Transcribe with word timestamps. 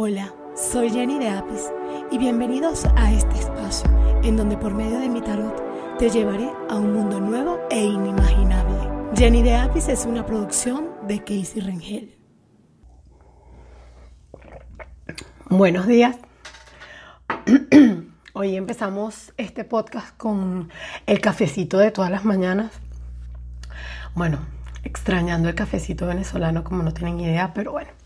Hola, 0.00 0.32
soy 0.54 0.90
Jenny 0.90 1.18
de 1.18 1.28
Apis 1.28 1.72
y 2.12 2.18
bienvenidos 2.18 2.84
a 2.94 3.12
este 3.12 3.36
espacio 3.36 3.90
en 4.22 4.36
donde 4.36 4.56
por 4.56 4.72
medio 4.72 5.00
de 5.00 5.08
mi 5.08 5.20
tarot 5.20 5.98
te 5.98 6.08
llevaré 6.08 6.48
a 6.70 6.76
un 6.76 6.92
mundo 6.92 7.18
nuevo 7.18 7.58
e 7.68 7.82
inimaginable. 7.82 8.78
Jenny 9.16 9.42
de 9.42 9.56
Apis 9.56 9.88
es 9.88 10.06
una 10.06 10.24
producción 10.24 10.90
de 11.08 11.18
Casey 11.18 11.60
Rengel. 11.60 12.16
Buenos 15.50 15.88
días. 15.88 16.16
Hoy 18.34 18.54
empezamos 18.54 19.32
este 19.36 19.64
podcast 19.64 20.16
con 20.16 20.70
el 21.06 21.20
cafecito 21.20 21.76
de 21.76 21.90
todas 21.90 22.12
las 22.12 22.24
mañanas. 22.24 22.70
Bueno, 24.14 24.38
extrañando 24.84 25.48
el 25.48 25.56
cafecito 25.56 26.06
venezolano 26.06 26.62
como 26.62 26.84
no 26.84 26.94
tienen 26.94 27.18
idea, 27.18 27.52
pero 27.52 27.72
bueno. 27.72 27.97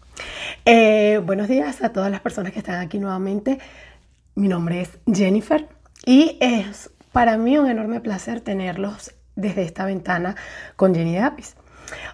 Eh, 0.65 1.21
buenos 1.25 1.49
días 1.49 1.83
a 1.83 1.93
todas 1.93 2.09
las 2.09 2.21
personas 2.21 2.53
que 2.53 2.61
están 2.61 2.81
aquí 2.81 3.01
nuevamente. 3.01 3.59
Mi 4.37 4.47
nombre 4.47 4.83
es 4.83 4.91
Jennifer 5.12 5.69
y 6.07 6.39
es 6.41 6.91
para 7.11 7.37
mí 7.37 7.59
un 7.59 7.69
enorme 7.69 7.98
placer 8.01 8.41
tenerlos 8.41 9.12
desde 9.34 9.62
esta 9.62 9.84
ventana 9.84 10.37
con 10.77 10.95
Jenny 10.95 11.19
Apis. 11.19 11.56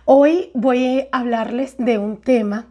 Hoy 0.07 0.51
voy 0.55 1.09
a 1.13 1.19
hablarles 1.19 1.77
de 1.77 1.99
un 1.99 2.23
tema 2.23 2.65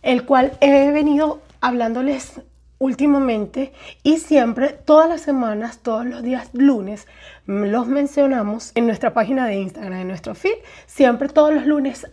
el 0.00 0.24
cual 0.24 0.52
he 0.62 0.90
venido 0.92 1.42
hablándoles 1.60 2.40
últimamente 2.78 3.74
y 4.02 4.16
siempre, 4.20 4.68
todas 4.68 5.10
las 5.10 5.20
semanas, 5.20 5.80
todos 5.80 6.06
los 6.06 6.22
días 6.22 6.48
lunes, 6.54 7.06
los 7.44 7.86
mencionamos 7.86 8.72
en 8.76 8.86
nuestra 8.86 9.12
página 9.12 9.46
de 9.46 9.56
Instagram, 9.56 10.00
en 10.00 10.08
nuestro 10.08 10.34
feed. 10.34 10.56
Siempre 10.86 11.28
todos 11.28 11.52
los 11.52 11.66
lunes 11.66 12.06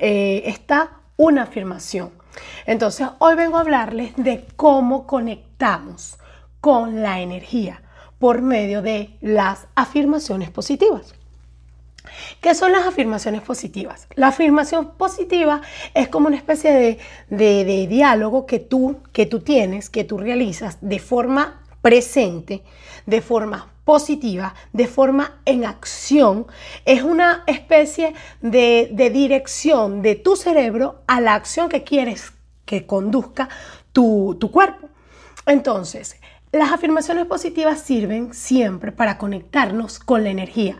eh, 0.00 0.44
está 0.46 1.00
una 1.18 1.42
afirmación. 1.42 2.21
Entonces, 2.66 3.08
hoy 3.18 3.34
vengo 3.34 3.56
a 3.56 3.60
hablarles 3.60 4.12
de 4.16 4.46
cómo 4.56 5.06
conectamos 5.06 6.18
con 6.60 7.02
la 7.02 7.20
energía 7.20 7.82
por 8.18 8.40
medio 8.40 8.82
de 8.82 9.16
las 9.20 9.66
afirmaciones 9.74 10.50
positivas. 10.50 11.14
¿Qué 12.40 12.54
son 12.54 12.72
las 12.72 12.86
afirmaciones 12.86 13.42
positivas? 13.42 14.06
La 14.14 14.28
afirmación 14.28 14.92
positiva 14.96 15.60
es 15.94 16.08
como 16.08 16.28
una 16.28 16.36
especie 16.36 16.98
de, 17.28 17.86
diálogo 17.88 18.46
que 18.46 18.58
tú, 18.58 18.98
que 19.12 19.26
tú 19.26 19.40
tienes, 19.40 19.90
que 19.90 20.04
tú 20.04 20.18
realizas 20.18 20.78
de 20.80 20.98
forma 20.98 21.62
presente, 21.80 22.62
de 23.06 23.20
forma 23.20 23.71
positiva, 23.84 24.54
de 24.72 24.86
forma 24.86 25.40
en 25.44 25.64
acción, 25.64 26.46
es 26.84 27.02
una 27.02 27.44
especie 27.46 28.14
de, 28.40 28.88
dirección 29.12 30.02
de 30.02 30.14
tu 30.14 30.36
cerebro 30.36 31.02
a 31.06 31.20
la 31.20 31.34
acción 31.34 31.68
que 31.68 31.84
quieres 31.84 32.32
que 32.64 32.86
conduzca 32.86 33.48
tu, 33.92 34.36
tu 34.38 34.50
cuerpo. 34.50 34.88
Entonces, 35.46 36.16
las 36.52 36.72
afirmaciones 36.72 37.26
positivas 37.26 37.80
sirven 37.80 38.34
siempre 38.34 38.92
para 38.92 39.18
conectarnos 39.18 39.98
con 39.98 40.22
la 40.22 40.30
energía. 40.30 40.76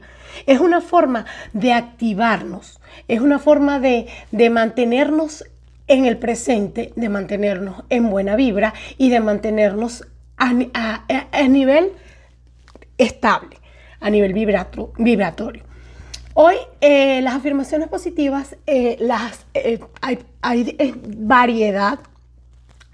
Es 0.47 0.61
una 0.61 0.81
forma 0.81 1.27
de 1.53 1.72
activarnos, 1.72 2.81
es 3.09 3.20
una 3.20 3.39
forma 3.39 3.81
de, 3.81 4.06
de 4.31 4.50
mantenernos 4.50 5.44
en 5.89 6.06
el 6.06 6.19
presente, 6.19 6.92
de 6.97 7.09
mantenernos 7.09 7.84
en 7.91 8.11
buena 8.11 8.37
vibra 8.37 8.72
y 8.97 9.11
de 9.11 9.20
mantenernos 9.20 10.06
a, 10.37 11.48
nivel 11.48 11.92
estable, 12.98 13.58
a 14.00 14.10
nivel 14.10 14.32
vibratorio. 14.32 15.64
Hoy 16.34 16.56
eh, 16.80 17.20
las 17.22 17.34
afirmaciones 17.34 17.88
positivas, 17.88 18.56
eh, 18.66 18.96
las, 19.00 19.44
eh, 19.54 19.80
hay, 20.00 20.18
hay 20.40 20.94
variedad 21.06 21.98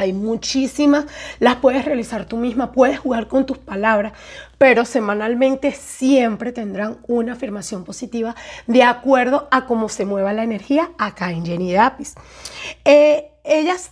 hay 0.01 0.13
muchísimas, 0.13 1.07
las 1.41 1.57
puedes 1.57 1.85
realizar 1.85 2.25
tú 2.25 2.37
misma, 2.37 2.71
puedes 2.71 3.01
jugar 3.01 3.27
con 3.27 3.47
tus 3.47 3.59
palabras, 3.59 4.13
pero 4.57 4.85
semanalmente 4.85 5.73
siempre 5.73 6.53
tendrán 6.53 6.99
una 7.09 7.33
afirmación 7.33 7.83
positiva 7.83 8.37
de 8.69 8.85
acuerdo 8.85 9.49
a 9.51 9.67
cómo 9.67 9.89
se 9.89 10.05
mueva 10.05 10.33
la 10.33 10.45
energía 10.45 10.93
acá 10.99 11.33
en 11.33 11.45
Jenny 11.45 11.73
Dapis. 11.73 12.15
Ellas 12.85 13.91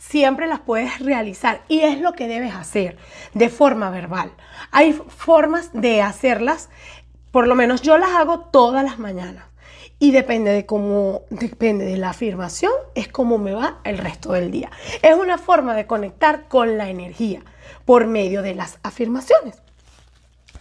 siempre 0.00 0.48
las 0.48 0.60
puedes 0.60 0.98
realizar 0.98 1.62
y 1.68 1.80
es 1.80 2.00
lo 2.00 2.14
que 2.14 2.26
debes 2.26 2.54
hacer 2.54 2.96
de 3.34 3.48
forma 3.48 3.90
verbal. 3.90 4.32
Hay 4.72 4.92
formas 4.92 5.70
de 5.72 6.02
hacerlas, 6.02 6.70
por 7.30 7.46
lo 7.46 7.54
menos 7.54 7.82
yo 7.82 7.98
las 7.98 8.10
hago 8.10 8.40
todas 8.40 8.82
las 8.82 8.98
mañanas 8.98 9.44
y 9.98 10.10
depende 10.10 10.50
de 10.52 10.64
cómo, 10.66 11.22
depende 11.28 11.84
de 11.84 11.98
la 11.98 12.10
afirmación, 12.10 12.72
es 12.94 13.08
cómo 13.08 13.36
me 13.38 13.52
va 13.52 13.80
el 13.84 13.98
resto 13.98 14.32
del 14.32 14.50
día. 14.50 14.70
Es 15.02 15.14
una 15.14 15.36
forma 15.36 15.74
de 15.74 15.86
conectar 15.86 16.48
con 16.48 16.78
la 16.78 16.88
energía 16.88 17.42
por 17.84 18.06
medio 18.06 18.42
de 18.42 18.54
las 18.54 18.78
afirmaciones. 18.82 19.60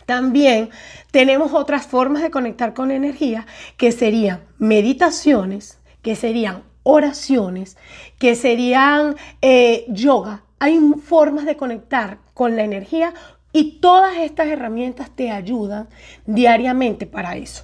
También 0.05 0.69
tenemos 1.11 1.53
otras 1.53 1.87
formas 1.87 2.21
de 2.21 2.31
conectar 2.31 2.73
con 2.73 2.91
energía 2.91 3.45
que 3.77 3.91
serían 3.91 4.41
meditaciones, 4.57 5.79
que 6.01 6.15
serían 6.15 6.63
oraciones, 6.83 7.77
que 8.17 8.35
serían 8.35 9.15
eh, 9.41 9.85
yoga. 9.89 10.43
Hay 10.59 10.79
formas 11.03 11.45
de 11.45 11.57
conectar 11.57 12.19
con 12.33 12.55
la 12.55 12.63
energía 12.63 13.13
y 13.53 13.79
todas 13.79 14.17
estas 14.17 14.47
herramientas 14.47 15.09
te 15.15 15.31
ayudan 15.31 15.87
diariamente 16.25 17.05
para 17.05 17.35
eso 17.37 17.63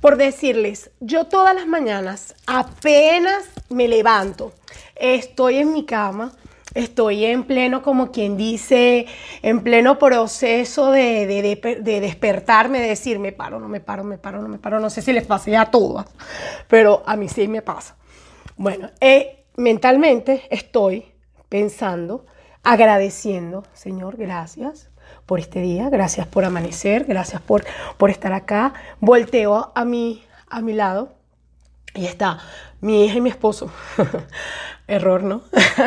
por 0.00 0.16
decirles, 0.16 0.90
yo 1.00 1.24
todas 1.24 1.54
las 1.54 1.66
mañanas 1.66 2.34
apenas 2.46 3.44
me 3.68 3.88
levanto, 3.88 4.52
estoy 4.94 5.56
en 5.56 5.72
mi 5.72 5.84
cama, 5.84 6.32
estoy 6.74 7.24
en 7.24 7.44
pleno, 7.44 7.82
como 7.82 8.10
quien 8.12 8.36
dice, 8.36 9.06
en 9.42 9.62
pleno 9.62 9.98
proceso 9.98 10.90
de, 10.90 11.26
despertarme, 11.84 12.80
de 12.80 12.88
decir, 12.88 13.18
me 13.18 13.32
paro, 13.32 13.58
no 13.58 13.68
me 13.68 13.80
paro, 13.80 14.04
me 14.04 14.18
paro, 14.18 14.40
no 14.42 14.48
me 14.48 14.58
paro. 14.58 14.80
No 14.80 14.90
sé 14.90 15.02
si 15.02 15.12
les 15.12 15.26
pasa 15.26 15.60
a 15.60 15.70
todas, 15.70 16.06
pero 16.68 17.02
a 17.06 17.16
mí 17.16 17.28
sí 17.28 17.48
me 17.48 17.62
pasa. 17.62 17.96
Bueno, 18.60 18.90
eh, 19.00 19.46
mentalmente 19.56 20.42
estoy 20.50 21.06
pensando, 21.48 22.26
agradeciendo, 22.62 23.64
Señor, 23.72 24.18
gracias 24.18 24.90
por 25.24 25.40
este 25.40 25.62
día, 25.62 25.88
gracias 25.88 26.26
por 26.26 26.44
amanecer, 26.44 27.06
gracias 27.06 27.40
por, 27.40 27.64
por 27.96 28.10
estar 28.10 28.34
acá. 28.34 28.74
Volteo 29.00 29.72
a 29.74 29.84
mi, 29.86 30.22
a 30.50 30.60
mi 30.60 30.74
lado 30.74 31.14
y 31.94 32.04
está 32.04 32.38
mi 32.82 33.06
hija 33.06 33.16
y 33.16 33.22
mi 33.22 33.30
esposo. 33.30 33.72
Error, 34.86 35.22
¿no? 35.22 35.40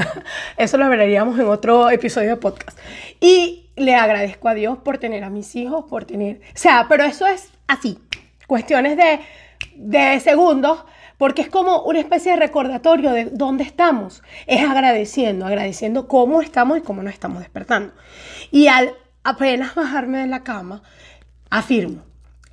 Eso 0.57 0.78
lo 0.78 0.85
hablaríamos 0.85 1.38
en 1.38 1.50
otro 1.50 1.91
episodio 1.91 2.29
de 2.29 2.38
podcast. 2.38 2.75
Y 3.19 3.69
le 3.75 3.94
agradezco 3.94 4.50
a 4.50 4.56
Dios 4.56 4.79
por 4.79 4.97
tener 4.97 5.23
a 5.23 5.29
mis 5.29 5.56
hijos, 5.56 5.85
por 5.88 6.06
tener... 6.06 6.38
O 6.38 6.57
sea, 6.57 6.88
pero 6.89 7.03
eso 7.03 7.28
es 7.28 7.51
así, 7.67 8.00
cuestiones 8.47 8.97
de, 8.97 9.19
de 9.75 10.19
segundos, 10.22 10.83
porque 11.18 11.41
es 11.41 11.50
como 11.50 11.84
una 11.84 12.00
especie 12.00 12.34
de 12.34 12.38
recordatorio 12.38 13.12
de 13.12 13.25
dónde 13.25 13.63
estamos. 13.63 14.24
Es 14.47 14.68
agradeciendo, 14.68 15.46
agradeciendo 15.46 16.07
cómo 16.07 16.41
estamos 16.41 16.78
y 16.78 16.81
cómo 16.81 17.03
nos 17.03 17.13
estamos 17.13 17.40
despertando. 17.40 17.94
Y 18.51 18.68
al 18.68 18.96
apenas 19.24 19.75
bajarme 19.75 20.19
de 20.19 20.28
la 20.28 20.44
cama, 20.44 20.84
afirmo, 21.50 22.03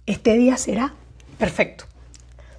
este 0.07 0.35
día 0.35 0.57
será 0.57 0.95
perfecto. 1.39 1.85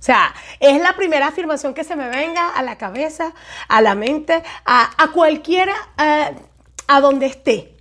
O 0.01 0.03
sea, 0.03 0.33
es 0.59 0.81
la 0.81 0.93
primera 0.93 1.27
afirmación 1.27 1.75
que 1.75 1.83
se 1.83 1.95
me 1.95 2.09
venga 2.09 2.49
a 2.49 2.63
la 2.63 2.79
cabeza, 2.79 3.35
a 3.67 3.81
la 3.81 3.93
mente, 3.93 4.41
a, 4.65 5.11
cualquiera, 5.13 5.75
a, 5.95 7.01
donde 7.01 7.27
esté. 7.27 7.77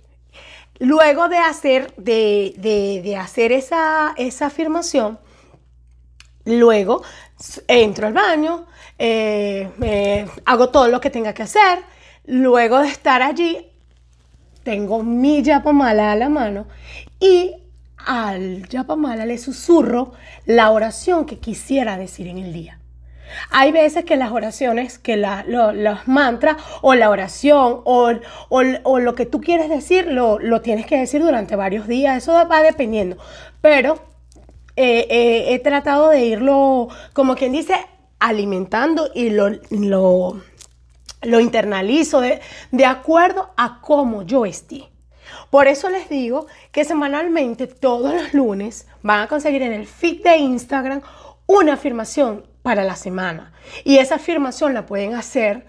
Luego 0.77 1.29
de 1.29 1.39
hacer, 1.39 1.95
de, 1.95 3.17
hacer 3.19 3.51
esa, 3.51 4.13
esa, 4.17 4.45
afirmación, 4.45 5.19
luego 6.45 7.01
entro 7.67 8.07
al 8.07 8.13
baño, 8.13 8.65
eh, 8.97 10.27
hago 10.45 10.69
todo 10.69 10.87
lo 10.87 11.01
que 11.01 11.09
tenga 11.09 11.33
que 11.33 11.43
hacer. 11.43 11.79
Luego 12.25 12.79
de 12.79 12.87
estar 12.87 13.21
allí, 13.21 13.67
tengo 14.63 15.03
mi 15.03 15.41
yapamala 15.41 16.11
a 16.11 16.15
la 16.15 16.29
mano 16.29 16.67
y 17.19 17.55
al 17.97 18.67
yapamala 18.67 19.25
le 19.25 19.37
susurro 19.37 20.13
la 20.45 20.71
oración 20.71 21.25
que 21.25 21.39
quisiera 21.39 21.97
decir 21.97 22.27
en 22.27 22.37
el 22.37 22.53
día. 22.53 22.77
Hay 23.49 23.71
veces 23.71 24.03
que 24.03 24.17
las 24.17 24.31
oraciones, 24.31 24.99
que 24.99 25.17
los 25.17 26.07
mantras 26.07 26.57
o 26.81 26.95
la 26.95 27.09
oración 27.09 27.81
o, 27.85 28.11
lo 28.99 29.15
que 29.15 29.25
tú 29.25 29.39
quieres 29.39 29.69
decir, 29.69 30.07
lo, 30.07 30.61
tienes 30.61 30.85
que 30.85 30.97
decir 30.97 31.21
durante 31.21 31.55
varios 31.55 31.87
días, 31.87 32.17
eso 32.17 32.33
va 32.33 32.61
dependiendo. 32.61 33.17
Pero 33.61 34.10
eh, 34.81 35.07
eh, 35.09 35.53
he 35.53 35.59
tratado 35.59 36.09
de 36.09 36.25
irlo, 36.25 36.89
como 37.13 37.35
quien 37.35 37.51
dice, 37.51 37.75
alimentando 38.19 39.09
y 39.13 39.29
lo, 39.29 39.49
lo 39.69 40.41
lo 41.23 41.39
internalizo 41.39 42.21
de, 42.21 42.41
de 42.71 42.85
acuerdo 42.85 43.51
a 43.57 43.79
cómo 43.81 44.23
yo 44.23 44.45
esté. 44.45 44.89
Por 45.49 45.67
eso 45.67 45.89
les 45.89 46.09
digo 46.09 46.47
que 46.71 46.85
semanalmente, 46.85 47.67
todos 47.67 48.13
los 48.13 48.33
lunes, 48.33 48.87
van 49.01 49.21
a 49.21 49.27
conseguir 49.27 49.61
en 49.61 49.73
el 49.73 49.85
feed 49.85 50.23
de 50.23 50.37
Instagram 50.37 51.01
una 51.45 51.73
afirmación 51.73 52.45
para 52.63 52.83
la 52.83 52.95
semana. 52.95 53.53
Y 53.83 53.97
esa 53.97 54.15
afirmación 54.15 54.73
la 54.73 54.85
pueden 54.85 55.13
hacer 55.13 55.65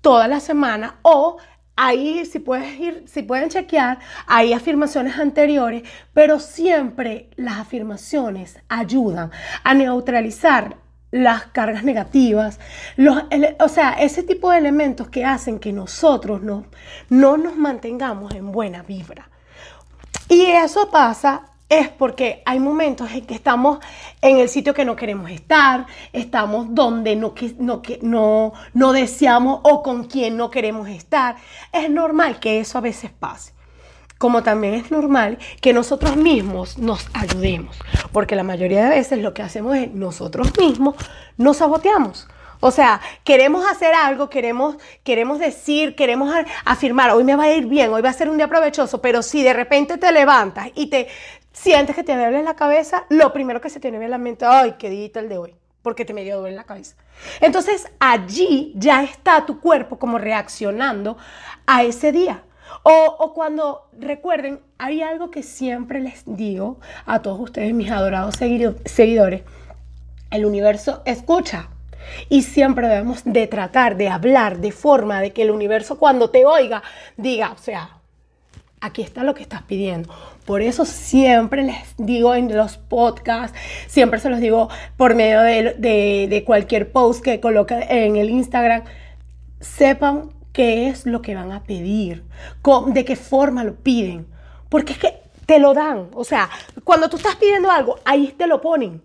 toda 0.00 0.28
la 0.28 0.40
semana 0.40 0.98
o 1.02 1.36
ahí 1.80 2.26
si 2.26 2.38
puedes 2.38 2.78
ir, 2.78 3.04
si 3.06 3.22
pueden 3.22 3.48
chequear, 3.48 3.98
hay 4.26 4.52
afirmaciones 4.52 5.18
anteriores, 5.18 5.82
pero 6.12 6.38
siempre 6.38 7.30
las 7.36 7.58
afirmaciones 7.58 8.58
ayudan 8.68 9.30
a 9.64 9.74
neutralizar 9.74 10.76
las 11.10 11.46
cargas 11.46 11.82
negativas, 11.82 12.60
los, 12.96 13.24
o 13.58 13.68
sea, 13.68 13.92
ese 13.94 14.22
tipo 14.22 14.50
de 14.50 14.58
elementos 14.58 15.08
que 15.08 15.24
hacen 15.24 15.58
que 15.58 15.72
nosotros 15.72 16.42
no, 16.42 16.66
no 17.08 17.36
nos 17.36 17.56
mantengamos 17.56 18.34
en 18.34 18.52
buena 18.52 18.82
vibra. 18.82 19.28
Y 20.28 20.42
eso 20.42 20.90
pasa 20.90 21.49
es 21.70 21.88
porque 21.88 22.42
hay 22.44 22.58
momentos 22.58 23.10
en 23.12 23.24
que 23.24 23.34
estamos 23.34 23.78
en 24.20 24.38
el 24.38 24.48
sitio 24.48 24.74
que 24.74 24.84
no 24.84 24.96
queremos 24.96 25.30
estar, 25.30 25.86
estamos 26.12 26.66
donde 26.74 27.14
no, 27.16 27.32
no, 27.58 27.80
no, 28.02 28.52
no 28.74 28.92
deseamos 28.92 29.60
o 29.62 29.82
con 29.82 30.04
quien 30.04 30.36
no 30.36 30.50
queremos 30.50 30.88
estar. 30.88 31.36
Es 31.72 31.88
normal 31.88 32.40
que 32.40 32.60
eso 32.60 32.76
a 32.76 32.82
veces 32.82 33.12
pase. 33.12 33.52
Como 34.18 34.42
también 34.42 34.74
es 34.74 34.90
normal 34.90 35.38
que 35.62 35.72
nosotros 35.72 36.16
mismos 36.16 36.76
nos 36.76 37.08
ayudemos, 37.14 37.78
porque 38.12 38.36
la 38.36 38.42
mayoría 38.42 38.84
de 38.84 38.96
veces 38.96 39.20
lo 39.20 39.32
que 39.32 39.42
hacemos 39.42 39.76
es 39.76 39.94
nosotros 39.94 40.52
mismos 40.58 40.96
nos 41.38 41.58
saboteamos. 41.58 42.28
O 42.60 42.70
sea, 42.70 43.00
queremos 43.24 43.64
hacer 43.66 43.94
algo, 43.94 44.28
queremos, 44.28 44.76
queremos 45.02 45.38
decir, 45.38 45.96
queremos 45.96 46.30
afirmar, 46.66 47.10
hoy 47.10 47.24
me 47.24 47.34
va 47.34 47.44
a 47.44 47.52
ir 47.54 47.66
bien, 47.66 47.90
hoy 47.90 48.02
va 48.02 48.10
a 48.10 48.12
ser 48.12 48.28
un 48.28 48.36
día 48.36 48.48
provechoso, 48.48 49.00
pero 49.00 49.22
si 49.22 49.42
de 49.42 49.54
repente 49.54 49.96
te 49.96 50.12
levantas 50.12 50.68
y 50.74 50.88
te 50.88 51.08
sientes 51.52 51.96
que 51.96 52.04
te 52.04 52.16
duele 52.16 52.42
la 52.42 52.54
cabeza, 52.54 53.04
lo 53.08 53.32
primero 53.32 53.60
que 53.60 53.70
se 53.70 53.80
te 53.80 53.90
viene 53.90 54.06
a 54.06 54.08
la 54.10 54.18
mente, 54.18 54.44
ay, 54.44 54.74
qué 54.78 54.90
día 54.90 55.10
el 55.14 55.28
de 55.28 55.38
hoy, 55.38 55.54
porque 55.82 56.04
te 56.04 56.12
medio 56.12 56.38
duele 56.38 56.56
la 56.56 56.64
cabeza. 56.64 56.96
Entonces 57.40 57.88
allí 57.98 58.72
ya 58.76 59.02
está 59.02 59.44
tu 59.46 59.60
cuerpo 59.60 59.98
como 59.98 60.18
reaccionando 60.18 61.16
a 61.66 61.82
ese 61.82 62.12
día. 62.12 62.44
O, 62.82 63.16
o, 63.18 63.34
cuando 63.34 63.88
recuerden, 63.98 64.60
hay 64.78 65.02
algo 65.02 65.30
que 65.30 65.42
siempre 65.42 66.00
les 66.00 66.22
digo 66.24 66.78
a 67.04 67.20
todos 67.20 67.40
ustedes, 67.40 67.74
mis 67.74 67.90
adorados 67.90 68.36
seguidores, 68.36 69.42
el 70.30 70.46
universo 70.46 71.02
escucha. 71.04 71.68
Y 72.28 72.42
siempre 72.42 72.88
debemos 72.88 73.22
de 73.24 73.46
tratar 73.46 73.96
de 73.96 74.08
hablar 74.08 74.58
de 74.58 74.72
forma 74.72 75.20
de 75.20 75.32
que 75.32 75.42
el 75.42 75.50
universo 75.50 75.98
cuando 75.98 76.30
te 76.30 76.46
oiga 76.46 76.82
diga, 77.16 77.52
o 77.52 77.58
sea, 77.58 77.99
aquí 78.80 79.02
está 79.02 79.24
lo 79.24 79.34
que 79.34 79.42
estás 79.42 79.62
pidiendo. 79.62 80.12
Por 80.44 80.62
eso 80.62 80.84
siempre 80.84 81.62
les 81.62 81.76
digo 81.98 82.34
en 82.34 82.54
los 82.56 82.76
podcasts, 82.78 83.56
siempre 83.86 84.20
se 84.20 84.30
los 84.30 84.40
digo 84.40 84.68
por 84.96 85.14
medio 85.14 85.40
de, 85.42 86.42
cualquier 86.46 86.90
post 86.90 87.22
que 87.22 87.40
coloque 87.40 87.86
en 87.88 88.16
el 88.16 88.30
Instagram, 88.30 88.84
sepan 89.60 90.30
qué 90.52 90.88
es 90.88 91.06
lo 91.06 91.22
que 91.22 91.34
van 91.34 91.52
a 91.52 91.62
pedir, 91.62 92.24
de 92.86 93.04
qué 93.04 93.16
forma 93.16 93.64
lo 93.64 93.74
piden. 93.74 94.26
Porque 94.68 94.92
es 94.92 94.98
que 94.98 95.20
te 95.46 95.58
lo 95.58 95.74
dan. 95.74 96.08
O 96.14 96.24
sea, 96.24 96.48
cuando 96.84 97.08
tú 97.08 97.16
estás 97.16 97.36
pidiendo 97.36 97.70
algo, 97.70 97.98
ahí 98.04 98.34
te 98.36 98.46
lo 98.46 98.60
ponen. 98.60 99.02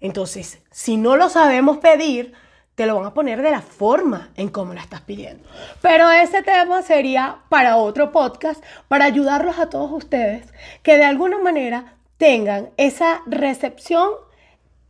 Entonces, 0.00 0.60
si 0.70 0.96
no 0.96 1.16
lo 1.16 1.28
sabemos 1.28 1.78
pedir, 1.78 2.32
te 2.80 2.86
lo 2.86 2.96
van 2.96 3.04
a 3.04 3.12
poner 3.12 3.42
de 3.42 3.50
la 3.50 3.60
forma 3.60 4.30
en 4.36 4.48
cómo 4.48 4.72
la 4.72 4.80
estás 4.80 5.02
pidiendo. 5.02 5.46
Pero 5.82 6.10
ese 6.10 6.42
tema 6.42 6.80
sería 6.80 7.40
para 7.50 7.76
otro 7.76 8.10
podcast, 8.10 8.64
para 8.88 9.04
ayudarlos 9.04 9.58
a 9.58 9.68
todos 9.68 9.92
ustedes 9.92 10.46
que 10.82 10.96
de 10.96 11.04
alguna 11.04 11.36
manera 11.36 11.96
tengan 12.16 12.70
esa 12.78 13.20
recepción 13.26 14.12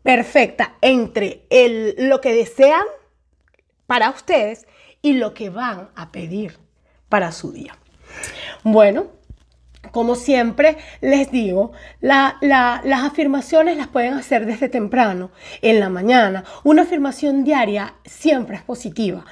perfecta 0.04 0.76
entre 0.82 1.42
el, 1.50 1.96
lo 2.08 2.20
que 2.20 2.32
desean 2.32 2.84
para 3.88 4.10
ustedes 4.10 4.68
y 5.02 5.14
lo 5.14 5.34
que 5.34 5.50
van 5.50 5.88
a 5.96 6.12
pedir 6.12 6.60
para 7.08 7.32
su 7.32 7.50
día. 7.50 7.76
Bueno, 8.62 9.08
como 9.90 10.14
siempre 10.14 10.76
les 11.00 11.30
digo, 11.30 11.72
las 12.00 13.04
afirmaciones 13.04 13.76
las 13.76 13.88
pueden 13.88 14.14
hacer 14.14 14.46
desde 14.46 14.68
temprano, 14.68 15.30
en 15.62 15.80
la 15.80 15.88
mañana. 15.88 16.44
Una 16.64 16.82
afirmación 16.82 17.44
diaria 17.44 17.94
siempre 18.04 18.56
es 18.56 18.62
positiva. 18.62 19.24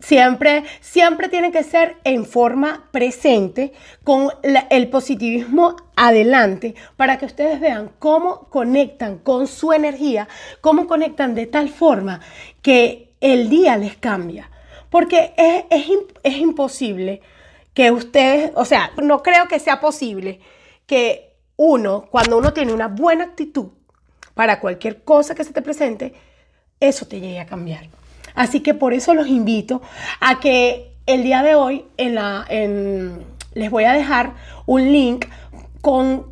Siempre, 0.00 0.64
siempre 0.80 1.28
tiene 1.28 1.52
que 1.52 1.62
ser 1.62 1.96
en 2.04 2.24
forma 2.24 2.88
presente, 2.90 3.74
con 4.02 4.30
el 4.70 4.88
positivismo 4.88 5.76
adelante, 5.94 6.74
para 6.96 7.18
que 7.18 7.26
ustedes 7.26 7.60
vean 7.60 7.90
cómo 7.98 8.48
conectan 8.48 9.18
con 9.18 9.46
su 9.46 9.74
energía, 9.74 10.26
cómo 10.62 10.86
conectan 10.86 11.34
de 11.34 11.46
tal 11.46 11.68
forma 11.68 12.20
que 12.62 13.12
el 13.20 13.50
día 13.50 13.76
les 13.76 13.96
cambia. 13.98 14.50
Porque 14.88 15.34
es, 15.36 15.64
es 16.22 16.38
imposible 16.38 17.20
que 17.80 17.90
ustedes, 17.90 18.52
o 18.56 18.66
sea, 18.66 18.92
no 19.02 19.22
creo 19.22 19.48
que 19.48 19.58
sea 19.58 19.80
posible 19.80 20.40
que 20.84 21.38
uno, 21.56 22.08
cuando 22.10 22.36
uno 22.36 22.52
tiene 22.52 22.74
una 22.74 22.88
buena 22.88 23.24
actitud 23.24 23.68
para 24.34 24.60
cualquier 24.60 25.02
cosa 25.02 25.34
que 25.34 25.44
se 25.44 25.54
te 25.54 25.62
presente, 25.62 26.12
eso 26.78 27.06
te 27.06 27.20
llegue 27.20 27.40
a 27.40 27.46
cambiar. 27.46 27.88
Así 28.34 28.60
que 28.60 28.74
por 28.74 28.92
eso 28.92 29.14
los 29.14 29.28
invito 29.28 29.80
a 30.20 30.40
que 30.40 30.94
el 31.06 31.22
día 31.22 31.42
de 31.42 31.54
hoy 31.54 31.86
en 31.96 32.16
la, 32.16 32.44
les 33.54 33.70
voy 33.70 33.84
a 33.84 33.94
dejar 33.94 34.34
un 34.66 34.92
link 34.92 35.24
con 35.80 36.26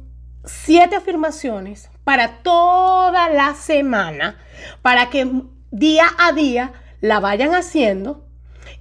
siete 0.44 0.96
afirmaciones 0.96 1.88
para 2.04 2.42
toda 2.42 3.30
la 3.30 3.54
semana, 3.54 4.36
para 4.82 5.08
que 5.08 5.26
día 5.70 6.08
a 6.18 6.32
día 6.32 6.74
la 7.00 7.20
vayan 7.20 7.54
haciendo 7.54 8.27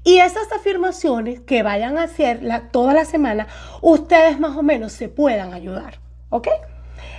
y 0.03 0.19
esas 0.19 0.51
afirmaciones 0.51 1.39
que 1.41 1.63
vayan 1.63 1.97
a 1.97 2.03
hacer 2.03 2.41
toda 2.71 2.93
la 2.93 3.05
semana, 3.05 3.47
ustedes 3.81 4.39
más 4.39 4.55
o 4.55 4.63
menos 4.63 4.93
se 4.93 5.09
puedan 5.09 5.53
ayudar. 5.53 5.99
¿Ok? 6.29 6.47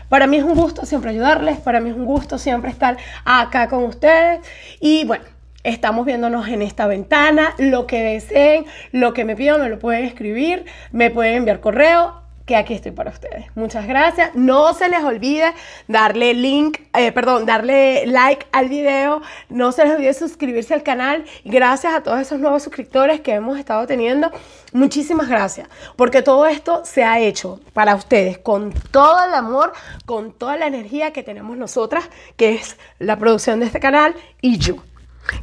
Para 0.09 0.27
mí 0.27 0.39
es 0.39 0.45
un 0.45 0.55
gusto 0.55 0.87
siempre 0.87 1.11
ayudarles, 1.11 1.59
para 1.59 1.81
mí 1.81 1.91
es 1.91 1.97
un 1.97 2.07
gusto 2.07 2.39
siempre 2.39 2.71
estar 2.71 2.97
acá 3.25 3.69
con 3.69 3.85
ustedes. 3.85 4.41
Y 4.81 5.05
bueno, 5.05 5.25
estamos 5.65 6.07
viéndonos 6.07 6.49
en 6.49 6.63
esta 6.63 6.87
ventana. 6.87 7.55
Lo 7.59 7.87
que 7.87 8.03
deseen, 8.03 8.65
lo 8.93 9.13
que 9.13 9.25
me 9.25 9.37
pidan, 9.37 9.61
me 9.61 9.69
lo 9.69 9.79
pueden 9.79 10.05
escribir, 10.05 10.65
me 10.93 11.11
pueden 11.11 11.37
enviar 11.37 11.61
correo 11.61 12.28
que 12.49 12.56
aquí 12.56 12.73
estoy 12.73 12.93
para 12.93 13.11
ustedes. 13.11 13.45
Muchas 13.55 13.87
gracias. 13.87 14.35
No 14.35 14.73
se 14.73 14.89
les 14.89 15.05
olvide 15.05 15.53
darle 15.87 16.33
link, 16.33 16.79
eh, 16.95 17.12
perdón, 17.12 17.45
darle 17.45 18.06
like 18.06 18.47
al 18.53 18.71
video. 18.71 19.21
No 19.50 19.71
se 19.71 19.85
les 19.85 19.95
olvide 19.95 20.15
suscribirse 20.15 20.73
al 20.73 20.83
canal. 20.83 21.27
Gracias 21.45 21.93
a 21.95 22.03
todos 22.03 22.19
esos 22.19 22.41
nuevos 22.41 22.62
suscriptores 22.62 23.21
que 23.21 23.35
hemos 23.35 23.59
estado 23.59 23.87
teniendo. 23.87 24.31
Muchísimas 24.73 25.29
gracias. 25.29 25.69
Porque 25.95 26.23
todo 26.23 26.47
esto 26.47 26.87
se 26.87 27.05
ha 27.05 27.20
hecho 27.20 27.61
para 27.75 27.94
ustedes 27.94 28.39
con 28.39 28.72
todo 28.72 29.27
el 29.27 29.34
amor, 29.34 29.75
con 30.06 30.32
toda 30.32 30.56
la 30.56 30.67
energía 30.67 31.13
que 31.13 31.22
tenemos 31.22 31.55
nosotras, 31.58 32.08
que 32.37 32.55
es 32.55 32.79
la 32.99 33.19
producción 33.19 33.61
de 33.61 33.67
este 33.67 33.79
canal 33.79 34.15
y 34.41 34.56
yo. 34.56 34.77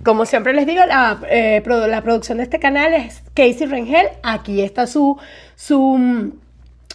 Como 0.04 0.26
siempre 0.26 0.54
les 0.54 0.66
digo, 0.66 0.84
la, 0.88 1.20
eh, 1.30 1.62
la 1.66 2.02
producción 2.02 2.40
de 2.40 2.46
este 2.46 2.58
canal 2.58 2.96
es 2.96 3.22
Casey 3.36 3.68
Rengel. 3.68 4.08
Aquí 4.24 4.64
está 4.64 4.88
su, 4.88 5.20
su 5.56 6.34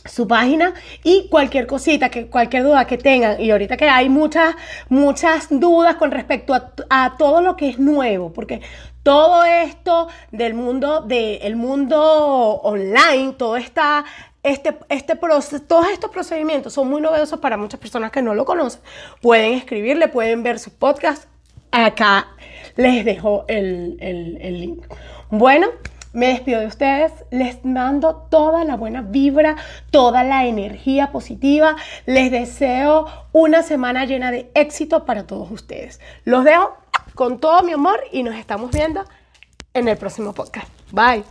su 0.05 0.27
página 0.27 0.75
y 1.03 1.29
cualquier 1.29 1.67
cosita, 1.67 2.11
que 2.11 2.27
cualquier 2.27 2.65
duda 2.65 2.87
que 2.87 2.99
tengan. 2.99 3.41
Y 3.41 3.51
ahorita 3.51 3.77
que 3.77 3.89
hay 3.89 4.09
muchas, 4.09 4.55
muchas 4.89 5.49
dudas 5.51 5.97
con 5.97 6.11
respecto 6.11 6.55
a, 6.89 7.17
todo 7.17 7.41
lo 7.41 7.57
que 7.57 7.69
es 7.69 7.79
nuevo, 7.79 8.33
porque 8.33 8.61
todo 9.03 9.45
esto 9.45 10.09
del 10.31 10.55
mundo, 10.55 11.03
del 11.03 11.57
mundo 11.57 12.01
online, 12.63 13.35
todo 13.37 13.57
está, 13.57 14.05
este, 14.43 14.77
este 14.89 15.17
todos 15.17 15.53
estos 15.93 16.11
procedimientos 16.11 16.73
son 16.73 16.89
muy 16.89 17.01
novedosos 17.01 17.39
para 17.41 17.57
muchas 17.57 17.81
personas 17.81 18.11
que 18.11 18.23
no 18.23 18.35
lo 18.35 18.45
conocen. 18.45 18.81
Pueden 19.21 19.55
escribirle, 19.55 20.09
pueden 20.09 20.43
ver 20.43 20.59
su 20.59 20.73
podcast. 20.73 21.25
Acá 21.73 22.29
les 22.77 23.05
dejo 23.05 23.45
el, 23.49 23.97
el 24.01 24.61
link. 24.61 24.85
Bueno. 25.31 25.69
Me 26.13 26.29
despido 26.29 26.61
de 26.61 26.67
ustedes, 26.67 27.13
les 27.31 27.65
mando 27.65 28.27
toda 28.31 28.65
la 28.65 28.77
buena 28.77 29.03
vibra, 29.03 29.57
toda 29.91 30.25
la 30.25 30.47
energía 30.47 31.13
positiva. 31.13 31.77
Les 32.07 32.31
deseo 32.31 33.07
una 33.33 33.63
semana 33.63 34.05
llena 34.05 34.31
de 34.31 34.51
éxito 34.55 35.05
para 35.05 35.27
todos 35.27 35.51
ustedes. 35.51 36.01
Los 36.25 36.45
dejo 36.45 36.77
con 37.15 37.39
todo 37.39 37.63
mi 37.63 37.73
amor 37.73 38.01
y 38.11 38.23
nos 38.23 38.35
estamos 38.35 38.71
viendo 38.73 39.05
en 39.73 39.89
el 39.89 39.97
próximo 39.97 40.33
podcast. 40.33 40.69
Bye. 40.91 41.23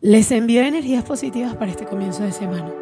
Les 0.00 0.30
envío 0.30 0.62
energías 0.62 1.02
positivas 1.02 1.56
para 1.56 1.70
este 1.70 1.84
comienzo 1.84 2.22
de 2.22 2.32
semana. 2.32 2.72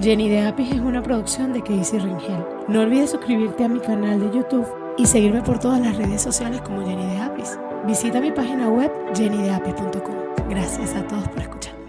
Jenny 0.00 0.28
de 0.28 0.46
Apis 0.46 0.70
es 0.70 0.80
una 0.80 1.02
producción 1.02 1.52
de 1.52 1.62
Casey 1.62 1.98
Ringel. 1.98 2.44
No 2.68 2.80
olvides 2.80 3.10
suscribirte 3.10 3.64
a 3.64 3.68
mi 3.68 3.80
canal 3.80 4.20
de 4.20 4.36
YouTube 4.36 4.66
y 4.96 5.04
seguirme 5.06 5.42
por 5.42 5.58
todas 5.58 5.80
las 5.80 5.96
redes 5.96 6.22
sociales 6.22 6.60
como 6.62 6.86
Jenny 6.86 7.06
de 7.06 7.18
Apis. 7.18 7.58
Visita 7.86 8.20
mi 8.20 8.30
página 8.30 8.68
web 8.68 8.90
jennydeapis.com. 9.14 10.48
Gracias 10.48 10.94
a 10.94 11.06
todos 11.06 11.28
por 11.28 11.40
escuchar. 11.40 11.79